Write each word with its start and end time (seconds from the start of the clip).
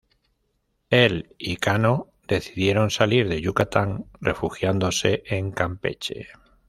Él 0.89 1.35
y 1.37 1.57
Cano 1.57 2.07
decidieron 2.27 2.89
salir 2.89 3.29
de 3.29 3.39
Yucatán, 3.39 4.05
refugiándose 4.19 5.21
en 5.27 5.51
Campeche. 5.51 6.29